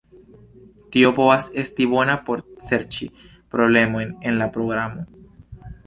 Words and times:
Tio 0.95 1.11
povas 1.19 1.49
esti 1.65 1.87
bona 1.93 2.17
por 2.31 2.43
serĉi 2.71 3.11
problemojn 3.55 4.19
en 4.31 4.45
la 4.45 4.53
programo. 4.59 5.11